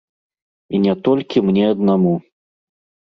[0.77, 2.17] І не толькі мне аднаму.